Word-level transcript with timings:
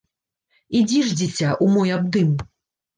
Ідзі 0.79 1.03
ж, 1.05 1.17
дзіця, 1.21 1.53
у 1.67 1.71
мой 1.77 1.97
абдым! 2.01 2.37